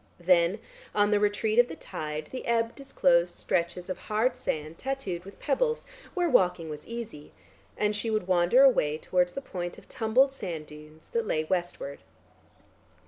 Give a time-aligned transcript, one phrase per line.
[0.19, 0.57] Then
[0.95, 5.37] on the retreat of the tide, the ebb disclosed stretches of hard sand tattooed with
[5.39, 5.85] pebbles,
[6.15, 7.33] where walking was easy,
[7.77, 11.99] and she would wander away towards the point of tumbled sand dunes that lay westward.